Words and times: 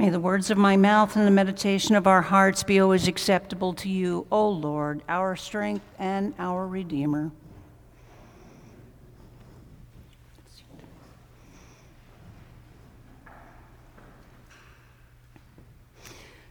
May 0.00 0.08
the 0.08 0.18
words 0.18 0.50
of 0.50 0.56
my 0.56 0.78
mouth 0.78 1.14
and 1.14 1.26
the 1.26 1.30
meditation 1.30 1.94
of 1.94 2.06
our 2.06 2.22
hearts 2.22 2.62
be 2.62 2.80
always 2.80 3.06
acceptable 3.06 3.74
to 3.74 3.88
you, 3.90 4.26
O 4.32 4.48
Lord, 4.48 5.02
our 5.10 5.36
strength 5.36 5.84
and 5.98 6.32
our 6.38 6.66
Redeemer. 6.66 7.30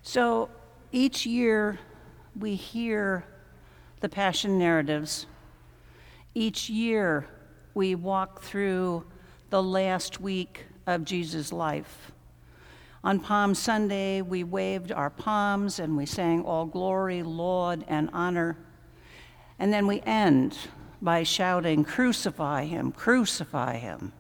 So 0.04 0.52
each 0.92 1.26
year 1.26 1.80
we 2.40 2.54
hear 2.54 3.26
the 4.00 4.10
Passion 4.10 4.60
narratives. 4.60 5.26
Each 6.36 6.70
year 6.70 7.26
we 7.74 7.96
walk 7.96 8.44
through 8.44 9.06
the 9.50 9.64
last 9.64 10.22
week 10.22 10.66
of 10.86 11.04
Jesus' 11.04 11.52
life. 11.52 12.12
On 13.04 13.20
Palm 13.20 13.56
Sunday, 13.56 14.22
we 14.22 14.44
waved 14.44 14.92
our 14.92 15.10
palms 15.10 15.80
and 15.80 15.96
we 15.96 16.06
sang 16.06 16.44
All 16.44 16.66
Glory, 16.66 17.24
Laud, 17.24 17.86
and 17.88 18.10
Honor. 18.12 18.58
And 19.58 19.72
then 19.72 19.88
we 19.88 20.02
end 20.02 20.58
by 21.02 21.24
shouting, 21.24 21.86
Crucify 21.86 22.66
Him, 22.66 22.92
Crucify 22.92 23.78
Him. 23.78 24.12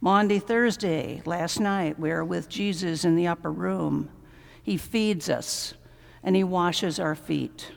Maundy 0.00 0.38
Thursday, 0.38 1.22
last 1.26 1.60
night, 1.60 1.98
we 1.98 2.08
were 2.08 2.24
with 2.24 2.48
Jesus 2.48 3.04
in 3.04 3.16
the 3.16 3.26
upper 3.26 3.52
room. 3.52 4.08
He 4.62 4.76
feeds 4.76 5.28
us 5.28 5.74
and 6.22 6.34
He 6.34 6.44
washes 6.44 6.98
our 6.98 7.14
feet. 7.14 7.72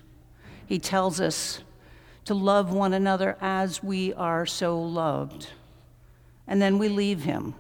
He 0.65 0.79
tells 0.79 1.20
us 1.20 1.63
to 2.23 2.34
love 2.34 2.71
one 2.71 2.93
another 2.93 3.37
as 3.41 3.84
we 3.84 4.13
are 4.13 4.45
so 4.45 4.81
loved. 4.81 5.49
And 6.48 6.62
then 6.62 6.77
we 6.77 6.89
leave 6.89 7.23
him. 7.23 7.55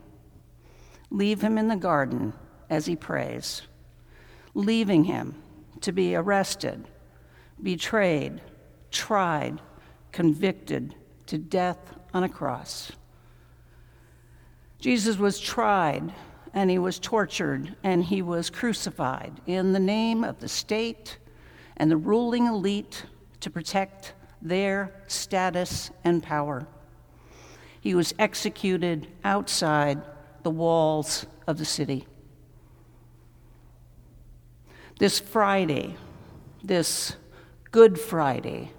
Leave 1.09 1.41
him 1.41 1.57
in 1.57 1.67
the 1.67 1.75
garden 1.75 2.33
as 2.69 2.85
he 2.85 2.95
prays, 2.95 3.61
leaving 4.53 5.03
him 5.03 5.35
to 5.81 5.91
be 5.91 6.15
arrested, 6.15 6.87
betrayed, 7.61 8.41
tried, 8.91 9.61
convicted 10.11 10.95
to 11.27 11.37
death 11.37 11.93
on 12.13 12.23
a 12.23 12.29
cross. 12.29 12.91
Jesus 14.79 15.17
was 15.17 15.39
tried 15.39 16.13
and 16.53 16.69
he 16.69 16.79
was 16.79 16.99
tortured 16.99 17.75
and 17.83 18.03
he 18.03 18.21
was 18.21 18.49
crucified 18.49 19.33
in 19.45 19.73
the 19.73 19.79
name 19.79 20.23
of 20.23 20.39
the 20.39 20.47
state 20.47 21.17
and 21.77 21.91
the 21.91 21.97
ruling 21.97 22.45
elite 22.45 23.05
to 23.41 23.49
protect 23.49 24.13
their 24.41 24.93
status 25.07 25.91
and 26.03 26.23
power. 26.23 26.65
He 27.81 27.93
was 27.93 28.13
executed 28.17 29.07
outside 29.23 30.01
the 30.45 30.51
walls 30.51 31.25
of 31.47 31.57
the 31.57 31.65
city. 31.65 32.05
This 34.99 35.19
Friday, 35.19 35.97
this 36.63 37.15
Good 37.71 37.99
Friday, 37.99 38.71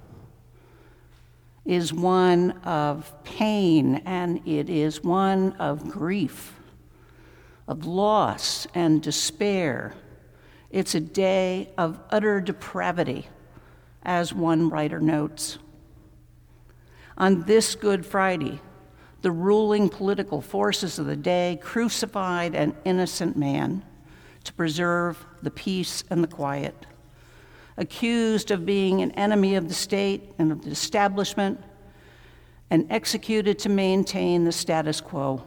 is 1.64 1.92
one 1.92 2.53
of 2.62 3.12
pain 3.25 3.97
and 4.06 4.47
it 4.47 4.70
is 4.70 5.03
one 5.03 5.55
of 5.55 5.89
grief, 5.89 6.55
of 7.67 7.84
loss 7.84 8.69
and 8.72 9.03
despair. 9.03 9.92
It's 10.70 10.94
a 10.94 11.00
day 11.00 11.72
of 11.77 11.98
utter 12.11 12.41
depravity, 12.41 13.27
as 14.05 14.33
one 14.33 14.70
writer 14.70 15.00
notes. 15.00 15.59
On 17.19 17.42
this 17.42 17.75
Good 17.75 18.06
Friday, 18.06 18.61
the 19.27 19.33
ruling 19.33 19.89
political 19.89 20.41
forces 20.41 21.01
of 21.01 21.07
the 21.07 21.17
day 21.17 21.59
crucified 21.61 22.55
an 22.55 22.73
innocent 22.85 23.37
man 23.37 23.85
to 24.45 24.53
preserve 24.53 25.27
the 25.43 25.50
peace 25.50 26.05
and 26.11 26.23
the 26.23 26.28
quiet. 26.28 26.87
Accused 27.77 28.53
of 28.53 28.65
being 28.65 29.03
an 29.03 29.11
enemy 29.11 29.56
of 29.56 29.67
the 29.67 29.75
state 29.75 30.33
and 30.39 30.53
of 30.53 30.62
the 30.62 30.71
establishment, 30.71 31.61
and 32.71 32.87
executed 32.89 33.59
to 33.59 33.69
maintain 33.69 34.45
the 34.45 34.53
status 34.53 35.00
quo. 35.00 35.43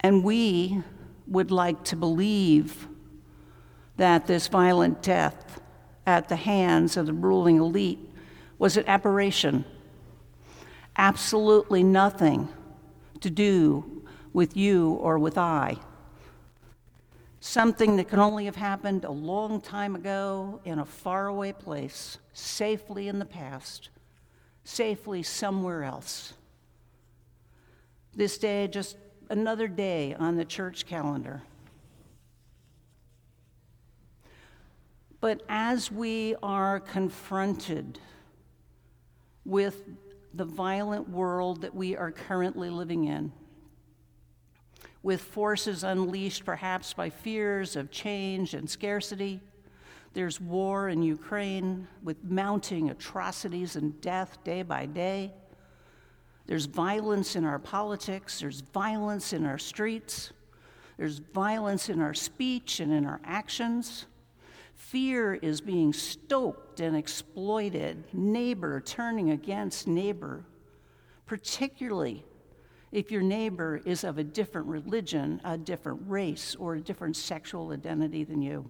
And 0.00 0.24
we 0.24 0.82
would 1.26 1.50
like 1.50 1.84
to 1.84 1.94
believe 1.96 2.88
that 3.98 4.26
this 4.26 4.48
violent 4.48 5.02
death 5.02 5.60
at 6.06 6.30
the 6.30 6.36
hands 6.36 6.96
of 6.96 7.04
the 7.04 7.12
ruling 7.12 7.58
elite 7.58 7.98
was 8.58 8.78
an 8.78 8.84
aberration 8.86 9.66
absolutely 11.00 11.82
nothing 11.82 12.46
to 13.20 13.30
do 13.30 14.04
with 14.34 14.54
you 14.54 14.90
or 15.00 15.18
with 15.18 15.38
I. 15.38 15.78
Something 17.40 17.96
that 17.96 18.08
can 18.10 18.18
only 18.18 18.44
have 18.44 18.56
happened 18.56 19.06
a 19.06 19.10
long 19.10 19.62
time 19.62 19.96
ago 19.96 20.60
in 20.66 20.78
a 20.78 20.84
faraway 20.84 21.52
place, 21.52 22.18
safely 22.34 23.08
in 23.08 23.18
the 23.18 23.24
past, 23.24 23.88
safely 24.64 25.22
somewhere 25.22 25.84
else. 25.84 26.34
This 28.14 28.36
day, 28.36 28.68
just 28.68 28.98
another 29.30 29.68
day 29.68 30.14
on 30.18 30.36
the 30.36 30.44
church 30.44 30.84
calendar. 30.84 31.40
But 35.18 35.40
as 35.48 35.90
we 35.90 36.34
are 36.42 36.78
confronted 36.78 37.98
with 39.46 39.82
the 40.34 40.44
violent 40.44 41.08
world 41.08 41.62
that 41.62 41.74
we 41.74 41.96
are 41.96 42.12
currently 42.12 42.70
living 42.70 43.04
in, 43.04 43.32
with 45.02 45.20
forces 45.22 45.82
unleashed 45.82 46.44
perhaps 46.44 46.92
by 46.92 47.10
fears 47.10 47.74
of 47.76 47.90
change 47.90 48.54
and 48.54 48.68
scarcity. 48.68 49.40
There's 50.12 50.40
war 50.40 50.88
in 50.88 51.02
Ukraine 51.02 51.86
with 52.02 52.22
mounting 52.24 52.90
atrocities 52.90 53.76
and 53.76 54.00
death 54.00 54.38
day 54.44 54.62
by 54.62 54.86
day. 54.86 55.32
There's 56.46 56.66
violence 56.66 57.36
in 57.36 57.44
our 57.44 57.58
politics, 57.58 58.40
there's 58.40 58.60
violence 58.60 59.32
in 59.32 59.46
our 59.46 59.58
streets, 59.58 60.32
there's 60.96 61.18
violence 61.18 61.88
in 61.88 62.00
our 62.00 62.12
speech 62.12 62.80
and 62.80 62.92
in 62.92 63.06
our 63.06 63.20
actions. 63.24 64.06
Fear 64.80 65.34
is 65.34 65.60
being 65.60 65.92
stoked 65.92 66.80
and 66.80 66.96
exploited, 66.96 68.02
neighbor 68.14 68.80
turning 68.80 69.30
against 69.30 69.86
neighbor, 69.86 70.46
particularly 71.26 72.24
if 72.90 73.12
your 73.12 73.20
neighbor 73.20 73.82
is 73.84 74.04
of 74.04 74.16
a 74.16 74.24
different 74.24 74.66
religion, 74.66 75.38
a 75.44 75.58
different 75.58 76.00
race, 76.06 76.56
or 76.56 76.74
a 76.74 76.80
different 76.80 77.16
sexual 77.16 77.70
identity 77.70 78.24
than 78.24 78.40
you. 78.40 78.68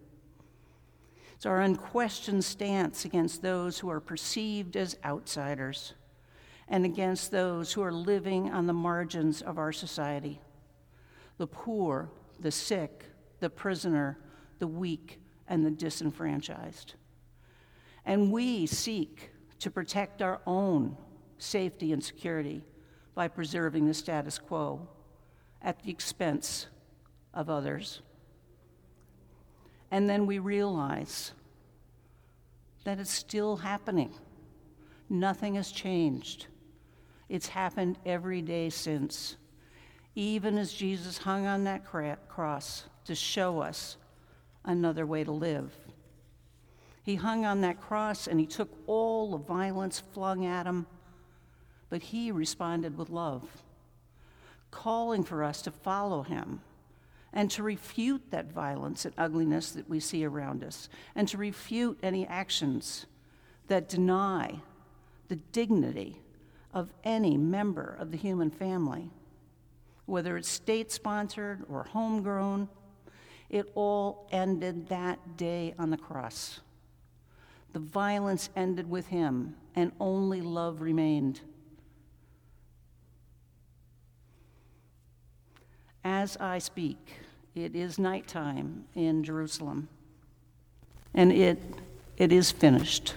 It's 1.37 1.47
our 1.47 1.60
unquestioned 1.60 2.44
stance 2.44 3.04
against 3.04 3.41
those 3.41 3.78
who 3.78 3.88
are 3.88 4.00
perceived 4.00 4.77
as 4.77 4.98
outsiders 5.04 5.94
and 6.69 6.84
against 6.84 7.31
those 7.31 7.72
who 7.72 7.82
are 7.82 7.92
living 7.92 8.50
on 8.50 8.66
the 8.66 8.72
margins 8.72 9.42
of 9.42 9.59
our 9.59 9.72
society 9.72 10.41
the 11.38 11.47
poor, 11.47 12.10
the 12.41 12.50
sick, 12.50 13.04
the 13.38 13.48
prisoner, 13.48 14.19
the 14.59 14.66
weak, 14.66 15.20
and 15.50 15.66
the 15.66 15.71
disenfranchised. 15.71 16.94
And 18.06 18.33
we 18.33 18.66
seek 18.66 19.31
to 19.59 19.71
protect 19.71 20.22
our 20.22 20.41
own 20.47 20.97
safety 21.37 21.93
and 21.93 22.03
security 22.03 22.62
by 23.15 23.28
preserving 23.28 23.87
the 23.87 23.93
status 23.93 24.39
quo 24.39 24.89
at 25.60 25.83
the 25.83 25.91
expense 25.91 26.69
of 27.34 27.50
others. 27.50 28.00
And 29.91 30.09
then 30.09 30.25
we 30.25 30.39
realize 30.39 31.33
that 32.84 33.00
it's 33.00 33.10
still 33.10 33.56
happening. 33.56 34.15
Nothing 35.09 35.57
has 35.57 35.72
changed. 35.72 36.47
It's 37.28 37.48
happened 37.48 37.98
every 38.07 38.41
day 38.41 38.71
since, 38.71 39.36
even 40.15 40.57
as 40.57 40.72
Jesus 40.72 41.19
hung 41.19 41.47
on 41.47 41.65
that 41.65 41.84
cross 41.84 42.84
to 43.04 43.15
show 43.15 43.60
us 43.60 43.97
another 44.65 45.07
way 45.07 45.24
to 45.24 45.33
live. 45.33 45.72
He 47.03 47.16
hung 47.16 47.45
on 47.45 47.62
that 47.62 47.80
cross 47.80 48.27
and 48.27 48.39
he 48.39 48.47
took 48.47 48.71
all 48.86 49.30
the 49.30 49.39
violence 49.39 50.01
flung 50.12 50.45
at 50.45 50.66
him, 50.66 50.86
but 51.89 52.03
he 52.03 52.30
responded 52.30 52.97
with 52.97 53.10
love, 53.10 53.62
calling 54.71 55.24
for 55.24 55.42
us 55.42 55.62
to 55.62 55.71
follow 55.71 56.22
him 56.22 56.60
and 57.33 57.51
to 57.51 57.62
refute 57.62 58.30
that 58.30 58.53
violence 58.53 59.04
and 59.04 59.15
ugliness 59.16 59.71
that 59.72 59.89
we 59.89 60.01
see 60.01 60.24
around 60.24 60.65
us, 60.65 60.89
and 61.15 61.28
to 61.28 61.36
refute 61.36 61.98
any 62.03 62.27
actions 62.27 63.06
that 63.68 63.89
deny 63.89 64.60
the 65.28 65.36
dignity 65.36 66.21
of 66.74 66.92
any 67.04 67.36
member 67.36 67.97
of 68.01 68.10
the 68.10 68.16
human 68.16 68.51
family, 68.51 69.10
whether 70.06 70.36
it's 70.36 70.48
state 70.48 70.91
sponsored 70.91 71.65
or 71.68 71.84
homegrown 71.84 72.68
it 73.51 73.71
all 73.75 74.29
ended 74.31 74.89
that 74.89 75.37
day 75.37 75.75
on 75.79 75.91
the 75.91 75.97
cross. 75.97 76.61
The 77.73 77.81
violence 77.81 78.49
ended 78.57 78.89
with 78.89 79.09
him, 79.09 79.57
and 79.75 79.93
only 80.01 80.41
love 80.41 80.81
remained. 80.81 81.41
As 86.05 86.37
I 86.39 86.59
speak, 86.59 86.99
it 87.55 87.77
is 87.77 87.99
nighttime 87.99 88.85
in 88.95 89.23
Jerusalem, 89.23 89.89
and 91.13 91.33
it, 91.33 91.61
it 92.17 92.33
is 92.33 92.51
finished. 92.51 93.15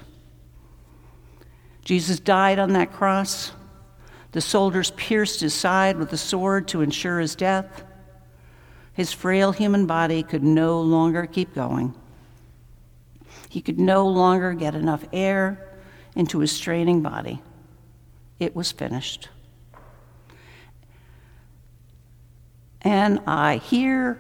Jesus 1.84 2.20
died 2.20 2.60
on 2.60 2.74
that 2.74 2.92
cross. 2.92 3.52
The 4.32 4.42
soldiers 4.42 4.92
pierced 4.92 5.42
his 5.42 5.54
side 5.54 5.98
with 5.98 6.12
a 6.14 6.18
sword 6.18 6.68
to 6.70 6.82
ensure 6.82 7.20
his 7.20 7.36
death. 7.36 7.84
His 8.94 9.12
frail 9.12 9.52
human 9.52 9.86
body 9.86 10.22
could 10.24 10.44
no 10.44 10.80
longer 10.80 11.26
keep 11.26 11.56
going. 11.56 11.94
He 13.50 13.62
could 13.62 13.80
no 13.80 14.08
longer 14.08 14.54
get 14.54 14.76
enough 14.76 15.06
air 15.12 15.78
into 16.16 16.40
his 16.40 16.52
straining 16.52 17.02
body. 17.02 17.42
It 18.40 18.56
was 18.56 18.72
finished. 18.72 19.30
And 22.82 23.20
I 23.26 23.58
hear 23.58 24.20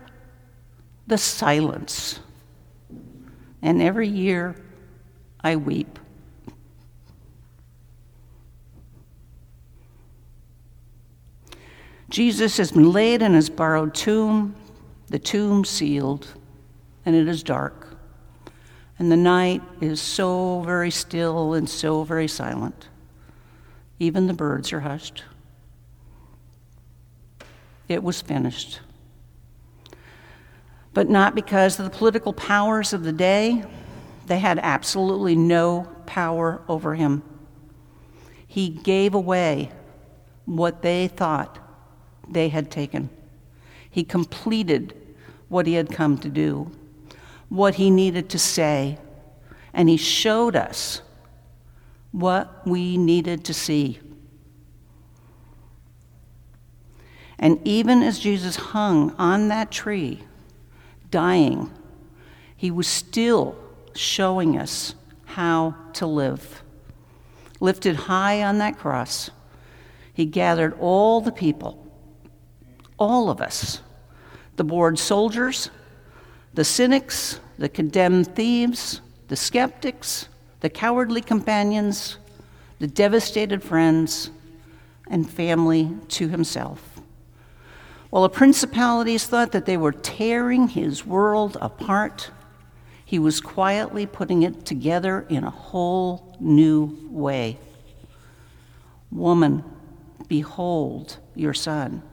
the 1.05 1.17
silence. 1.17 2.19
And 3.61 3.81
every 3.81 4.07
year 4.07 4.55
I 5.41 5.55
weep. 5.55 5.99
Jesus 12.09 12.57
has 12.57 12.71
been 12.71 12.91
laid 12.91 13.23
in 13.23 13.33
his 13.33 13.49
borrowed 13.49 13.95
tomb, 13.95 14.55
the 15.13 15.19
tomb 15.19 15.63
sealed, 15.63 16.25
and 17.05 17.15
it 17.15 17.27
is 17.27 17.43
dark. 17.43 17.95
And 18.97 19.11
the 19.11 19.15
night 19.15 19.61
is 19.79 20.01
so 20.01 20.61
very 20.61 20.89
still 20.89 21.53
and 21.53 21.69
so 21.69 22.03
very 22.03 22.27
silent. 22.27 22.87
Even 23.99 24.25
the 24.25 24.33
birds 24.33 24.73
are 24.73 24.79
hushed. 24.79 25.23
It 27.87 28.01
was 28.01 28.23
finished. 28.23 28.79
But 30.95 31.11
not 31.11 31.35
because 31.35 31.77
of 31.77 31.85
the 31.85 31.95
political 31.95 32.33
powers 32.33 32.91
of 32.91 33.03
the 33.03 33.13
day, 33.13 33.63
they 34.25 34.39
had 34.39 34.57
absolutely 34.63 35.35
no 35.35 35.87
power 36.07 36.63
over 36.67 36.95
him. 36.95 37.21
He 38.47 38.67
gave 38.67 39.13
away 39.13 39.71
what 40.45 40.81
they 40.81 41.07
thought 41.07 41.59
they 42.27 42.49
had 42.49 42.71
taken. 42.71 43.11
He 43.91 44.03
completed 44.03 44.95
what 45.53 45.67
he 45.67 45.75
had 45.75 45.91
come 45.91 46.17
to 46.17 46.27
do, 46.27 46.71
what 47.47 47.75
he 47.75 47.91
needed 47.91 48.27
to 48.27 48.39
say, 48.39 48.97
and 49.71 49.87
he 49.87 49.95
showed 49.95 50.55
us 50.55 51.01
what 52.11 52.65
we 52.67 52.97
needed 52.97 53.43
to 53.45 53.53
see. 53.53 53.99
And 57.37 57.59
even 57.63 58.01
as 58.01 58.19
Jesus 58.19 58.55
hung 58.55 59.11
on 59.17 59.49
that 59.49 59.69
tree, 59.69 60.23
dying, 61.11 61.69
he 62.55 62.71
was 62.71 62.87
still 62.87 63.55
showing 63.93 64.57
us 64.57 64.95
how 65.25 65.75
to 65.93 66.07
live. 66.07 66.63
Lifted 67.59 67.95
high 67.95 68.41
on 68.41 68.57
that 68.57 68.77
cross, 68.77 69.29
he 70.13 70.25
gathered 70.25 70.75
all 70.79 71.21
the 71.21 71.31
people, 71.31 71.85
all 72.97 73.29
of 73.29 73.39
us, 73.39 73.81
the 74.55 74.63
bored 74.63 74.99
soldiers, 74.99 75.69
the 76.53 76.63
cynics, 76.63 77.39
the 77.57 77.69
condemned 77.69 78.35
thieves, 78.35 79.01
the 79.27 79.35
skeptics, 79.35 80.27
the 80.59 80.69
cowardly 80.69 81.21
companions, 81.21 82.17
the 82.79 82.87
devastated 82.87 83.63
friends, 83.63 84.29
and 85.07 85.29
family 85.29 85.89
to 86.07 86.27
himself. 86.27 87.01
While 88.09 88.23
the 88.23 88.29
principalities 88.29 89.25
thought 89.25 89.51
that 89.53 89.65
they 89.65 89.77
were 89.77 89.91
tearing 89.91 90.67
his 90.67 91.05
world 91.05 91.57
apart, 91.59 92.29
he 93.03 93.19
was 93.19 93.41
quietly 93.41 94.05
putting 94.05 94.43
it 94.43 94.65
together 94.65 95.25
in 95.29 95.43
a 95.43 95.49
whole 95.49 96.35
new 96.39 96.97
way. 97.09 97.57
Woman, 99.11 99.63
behold 100.27 101.17
your 101.35 101.53
son. 101.53 102.03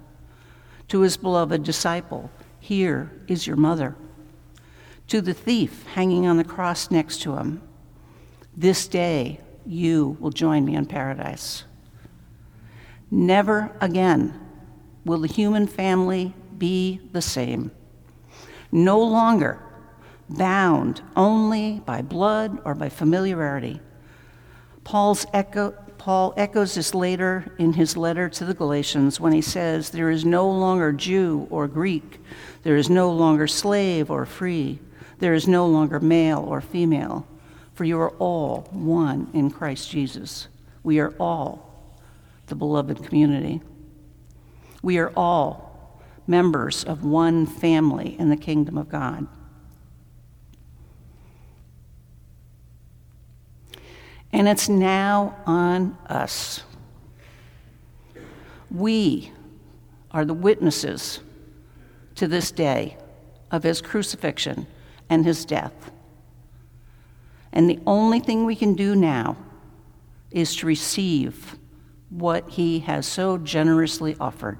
To 0.90 1.00
his 1.00 1.16
beloved 1.16 1.62
disciple, 1.62 2.30
here 2.58 3.12
is 3.28 3.46
your 3.46 3.56
mother. 3.56 3.94
To 5.06 5.20
the 5.20 5.34
thief 5.34 5.84
hanging 5.94 6.26
on 6.26 6.36
the 6.36 6.44
cross 6.44 6.90
next 6.90 7.22
to 7.22 7.36
him, 7.36 7.62
this 8.56 8.88
day 8.88 9.40
you 9.64 10.16
will 10.18 10.30
join 10.30 10.64
me 10.64 10.74
in 10.74 10.86
paradise. 10.86 11.62
Never 13.08 13.70
again 13.80 14.38
will 15.04 15.20
the 15.20 15.28
human 15.28 15.68
family 15.68 16.34
be 16.58 17.00
the 17.12 17.22
same. 17.22 17.70
No 18.72 19.00
longer 19.00 19.62
bound 20.28 21.02
only 21.14 21.80
by 21.86 22.02
blood 22.02 22.60
or 22.64 22.74
by 22.74 22.88
familiarity. 22.88 23.80
Paul's 24.82 25.24
echo, 25.32 25.72
Paul 26.00 26.34
echoes 26.36 26.74
this 26.74 26.94
later 26.94 27.54
in 27.58 27.74
his 27.74 27.96
letter 27.96 28.28
to 28.30 28.44
the 28.44 28.54
Galatians 28.54 29.20
when 29.20 29.32
he 29.32 29.42
says, 29.42 29.90
There 29.90 30.10
is 30.10 30.24
no 30.24 30.50
longer 30.50 30.92
Jew 30.92 31.46
or 31.50 31.68
Greek, 31.68 32.20
there 32.62 32.76
is 32.76 32.90
no 32.90 33.12
longer 33.12 33.46
slave 33.46 34.10
or 34.10 34.24
free, 34.24 34.80
there 35.18 35.34
is 35.34 35.46
no 35.46 35.66
longer 35.66 36.00
male 36.00 36.40
or 36.40 36.60
female 36.60 37.26
for 37.80 37.84
you 37.84 37.98
are 37.98 38.10
all 38.18 38.68
one 38.72 39.30
in 39.32 39.50
Christ 39.50 39.90
Jesus. 39.90 40.48
We 40.82 41.00
are 41.00 41.14
all 41.18 41.96
the 42.48 42.54
beloved 42.54 43.02
community. 43.04 43.62
We 44.82 44.98
are 44.98 45.10
all 45.16 45.98
members 46.26 46.84
of 46.84 47.04
one 47.04 47.46
family 47.46 48.18
in 48.18 48.28
the 48.28 48.36
kingdom 48.36 48.76
of 48.76 48.90
God. 48.90 49.26
And 54.32 54.48
it's 54.48 54.68
now 54.68 55.36
on 55.46 55.98
us. 56.08 56.62
We 58.70 59.32
are 60.10 60.24
the 60.24 60.34
witnesses 60.34 61.20
to 62.14 62.28
this 62.28 62.50
day 62.52 62.96
of 63.50 63.62
his 63.62 63.80
crucifixion 63.80 64.66
and 65.08 65.24
his 65.24 65.44
death. 65.44 65.90
And 67.52 67.68
the 67.68 67.80
only 67.86 68.20
thing 68.20 68.44
we 68.44 68.54
can 68.54 68.74
do 68.74 68.94
now 68.94 69.36
is 70.30 70.54
to 70.56 70.66
receive 70.66 71.56
what 72.10 72.48
he 72.50 72.80
has 72.80 73.06
so 73.06 73.38
generously 73.38 74.16
offered. 74.20 74.58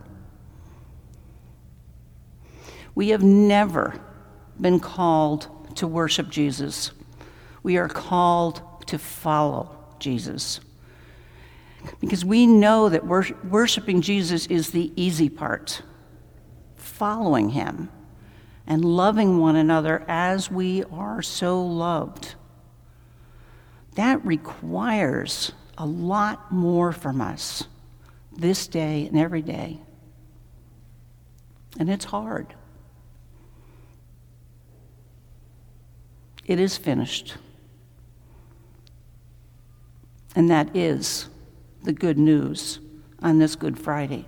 We 2.95 3.11
have 3.11 3.23
never 3.23 4.01
been 4.61 4.81
called 4.81 5.49
to 5.77 5.87
worship 5.87 6.29
Jesus. 6.29 6.91
We 7.63 7.77
are 7.77 7.89
called 7.89 8.63
to 8.91 8.99
follow 8.99 9.77
Jesus. 9.99 10.61
Because 12.01 12.25
we 12.25 12.47
know 12.47 12.89
that 12.89 13.07
worshiping 13.07 14.03
Jesus 14.03 14.47
is 14.47 14.71
the 14.71 14.93
easy 14.97 15.29
part. 15.29 15.83
Following 16.77 17.51
him 17.51 17.89
and 18.67 18.85
loving 18.85 19.39
one 19.39 19.57
another 19.57 20.05
as 20.07 20.51
we 20.51 20.85
are 20.85 21.23
so 21.23 21.65
loved 21.65 22.35
that 23.95 24.25
requires 24.25 25.53
a 25.77 25.87
lot 25.87 26.53
more 26.53 26.93
from 26.93 27.21
us 27.21 27.65
this 28.37 28.67
day 28.67 29.07
and 29.07 29.19
every 29.19 29.43
day. 29.43 29.81
And 31.79 31.91
it's 31.91 32.05
hard. 32.07 32.55
It 36.47 36.59
is 36.59 36.77
finished. 36.77 37.37
And 40.35 40.51
that 40.51 40.75
is 40.77 41.29
the 41.83 41.93
good 41.93 42.19
news 42.19 42.79
on 43.21 43.39
this 43.39 43.57
Good 43.57 43.79
Friday. 43.79 44.27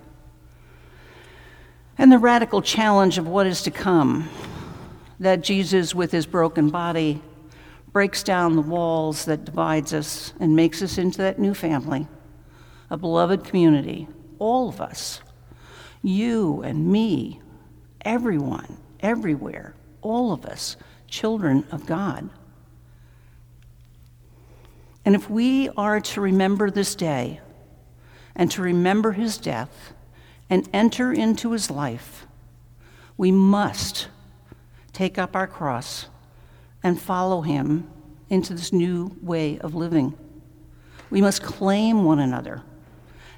And 1.97 2.11
the 2.11 2.17
radical 2.17 2.61
challenge 2.61 3.17
of 3.17 3.27
what 3.27 3.47
is 3.47 3.61
to 3.63 3.71
come 3.71 4.29
that 5.19 5.41
Jesus, 5.41 5.95
with 5.95 6.11
his 6.11 6.25
broken 6.25 6.69
body, 6.69 7.21
breaks 7.91 8.23
down 8.23 8.55
the 8.55 8.61
walls 8.61 9.25
that 9.25 9.45
divides 9.45 9.93
us 9.93 10.33
and 10.39 10.55
makes 10.55 10.81
us 10.81 10.97
into 10.97 11.19
that 11.19 11.39
new 11.39 11.53
family, 11.53 12.07
a 12.89 12.97
beloved 12.97 13.43
community, 13.43 14.07
all 14.39 14.67
of 14.67 14.81
us, 14.81 15.21
you 16.01 16.61
and 16.63 16.91
me, 16.91 17.39
everyone, 18.01 18.77
everywhere, 18.99 19.75
all 20.01 20.33
of 20.33 20.45
us, 20.45 20.75
children 21.07 21.63
of 21.71 21.85
God. 21.85 22.29
And 25.05 25.15
if 25.15 25.29
we 25.29 25.69
are 25.75 25.99
to 25.99 26.21
remember 26.21 26.71
this 26.71 26.95
day 26.95 27.41
and 28.35 28.49
to 28.51 28.61
remember 28.61 29.11
his 29.11 29.37
death 29.37 29.93
and 30.49 30.67
enter 30.73 31.11
into 31.11 31.51
his 31.51 31.69
life, 31.69 32.25
we 33.17 33.31
must 33.31 34.07
take 34.93 35.17
up 35.17 35.35
our 35.35 35.47
cross 35.47 36.07
and 36.81 37.01
follow 37.01 37.41
him 37.41 37.89
into 38.29 38.53
this 38.53 38.73
new 38.73 39.15
way 39.21 39.59
of 39.59 39.75
living. 39.75 40.17
We 41.09 41.21
must 41.21 41.43
claim 41.43 42.03
one 42.03 42.19
another, 42.19 42.63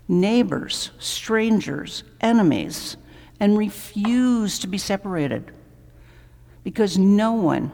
neighbors, 0.07 0.91
strangers, 1.00 2.03
enemies, 2.22 2.95
and 3.39 3.57
refuse 3.57 4.60
to 4.60 4.67
be 4.67 4.77
separated 4.77 5.51
because 6.63 6.98
no 6.98 7.34
one 7.34 7.72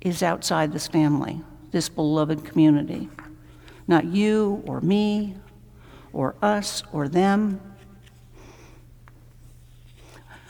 is 0.00 0.22
outside 0.22 0.72
this 0.72 0.88
family, 0.88 1.42
this 1.70 1.88
beloved 1.88 2.44
community. 2.44 3.08
Not 3.86 4.04
you 4.04 4.62
or 4.66 4.80
me 4.80 5.36
or 6.12 6.34
us 6.42 6.82
or 6.92 7.08
them. 7.08 7.60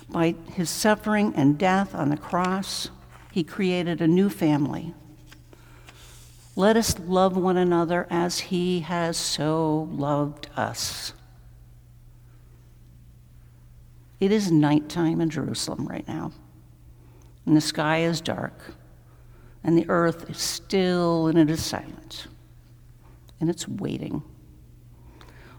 By 0.08 0.34
his 0.52 0.68
suffering 0.68 1.32
and 1.36 1.56
death 1.58 1.94
on 1.94 2.08
the 2.08 2.16
cross, 2.16 2.90
he 3.32 3.44
created 3.44 4.00
a 4.00 4.08
new 4.08 4.28
family. 4.28 4.94
Let 6.56 6.76
us 6.76 6.98
love 6.98 7.36
one 7.36 7.56
another 7.56 8.06
as 8.10 8.40
he 8.40 8.80
has 8.80 9.16
so 9.16 9.88
loved 9.92 10.48
us. 10.56 11.12
It 14.18 14.32
is 14.32 14.52
nighttime 14.52 15.20
in 15.20 15.30
Jerusalem 15.30 15.86
right 15.86 16.06
now, 16.06 16.32
and 17.46 17.56
the 17.56 17.62
sky 17.62 17.98
is 17.98 18.20
dark, 18.20 18.74
and 19.62 19.76
the 19.76 19.88
earth 19.88 20.30
is 20.30 20.38
still 20.38 21.26
and 21.26 21.38
it 21.38 21.50
is 21.50 21.64
silent, 21.64 22.26
and 23.40 23.50
it's 23.50 23.68
waiting, 23.68 24.22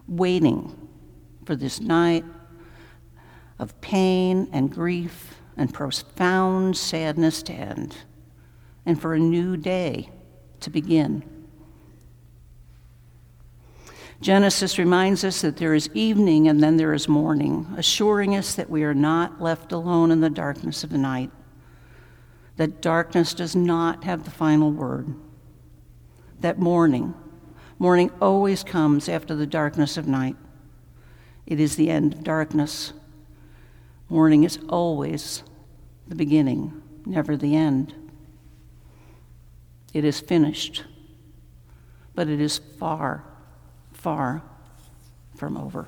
waiting 0.08 0.90
for 1.46 1.56
this 1.56 1.80
night 1.80 2.26
of 3.60 3.80
pain 3.82 4.50
and 4.52 4.72
grief 4.72 5.36
and 5.58 5.74
profound 5.74 6.76
sadness 6.76 7.44
to 7.44 7.54
end, 7.54 7.96
and 8.86 9.00
for 9.00 9.14
a 9.14 9.20
new 9.20 9.56
day 9.56 10.10
to 10.60 10.70
begin. 10.70 11.24
Genesis 14.22 14.78
reminds 14.78 15.24
us 15.24 15.42
that 15.42 15.58
there 15.58 15.74
is 15.74 15.90
evening 15.96 16.48
and 16.48 16.62
then 16.62 16.78
there 16.78 16.94
is 16.94 17.08
morning, 17.08 17.68
assuring 17.76 18.36
us 18.36 18.54
that 18.54 18.70
we 18.70 18.84
are 18.84 18.94
not 18.94 19.42
left 19.42 19.72
alone 19.72 20.12
in 20.12 20.22
the 20.22 20.30
darkness 20.30 20.84
of 20.84 20.92
the 20.92 20.98
night, 20.98 21.32
that 22.58 22.82
darkness 22.82 23.34
does 23.34 23.56
not 23.56 24.04
have 24.04 24.24
the 24.24 24.32
final 24.32 24.72
word, 24.72 25.14
that 26.40 26.60
morning, 26.60 27.14
morning 27.80 28.12
always 28.22 28.64
comes 28.64 29.08
after 29.08 29.36
the 29.36 29.48
darkness 29.48 29.98
of 29.98 30.08
night. 30.08 30.36
It 31.46 31.60
is 31.60 31.76
the 31.76 31.90
end 31.90 32.14
of 32.14 32.24
darkness. 32.24 32.94
Morning 34.10 34.44
is 34.44 34.60
always 34.70 35.44
the 36.08 36.16
beginning, 36.16 36.82
never 37.06 37.38
the 37.38 37.56
end. 37.56 37.94
It 39.94 40.06
is 40.06 40.20
finished, 40.20 40.84
but 42.16 42.28
it 42.28 42.40
is 42.40 42.58
far 42.58 43.26
far 44.02 44.42
from 45.36 45.56
over. 45.56 45.88